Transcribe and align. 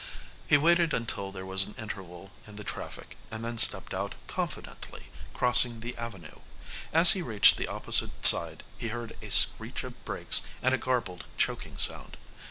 He 0.47 0.57
waited 0.57 0.95
until 0.95 1.31
there 1.31 1.45
was 1.45 1.61
an 1.61 1.75
interval 1.77 2.31
in 2.47 2.55
the 2.55 2.63
traffic, 2.63 3.17
and 3.29 3.45
then 3.45 3.59
stepped 3.59 3.93
out 3.93 4.15
confidently, 4.25 5.11
crossing 5.35 5.79
the 5.81 5.95
avenue. 5.95 6.39
As 6.91 7.11
he 7.11 7.21
reached 7.21 7.55
the 7.55 7.67
opposite 7.67 8.25
side 8.25 8.63
he 8.79 8.87
heard 8.87 9.15
a 9.21 9.29
screech 9.29 9.83
of 9.83 10.03
brakes 10.03 10.41
and 10.63 10.73
a 10.73 10.79
garbled, 10.79 11.25
choking 11.37 11.77
sound. 11.77 12.17